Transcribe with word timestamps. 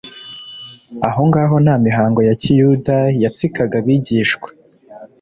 Aho 1.07 1.21
ngaho 1.29 1.55
nta 1.63 1.75
mihango 1.85 2.19
ya 2.27 2.35
kiyuda 2.41 2.97
yatsikaga 3.23 3.75
abigishwa; 3.81 4.47